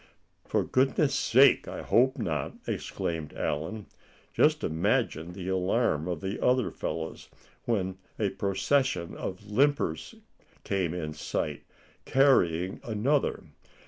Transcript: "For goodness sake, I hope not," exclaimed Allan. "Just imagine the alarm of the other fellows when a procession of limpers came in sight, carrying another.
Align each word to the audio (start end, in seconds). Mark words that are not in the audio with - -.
"For 0.47 0.63
goodness 0.63 1.13
sake, 1.13 1.67
I 1.67 1.83
hope 1.83 2.17
not," 2.17 2.53
exclaimed 2.65 3.33
Allan. 3.33 3.85
"Just 4.33 4.63
imagine 4.63 5.33
the 5.33 5.47
alarm 5.49 6.07
of 6.07 6.21
the 6.21 6.43
other 6.43 6.71
fellows 6.71 7.29
when 7.65 7.99
a 8.17 8.29
procession 8.31 9.15
of 9.15 9.45
limpers 9.45 10.15
came 10.63 10.95
in 10.95 11.13
sight, 11.13 11.65
carrying 12.05 12.81
another. 12.83 13.43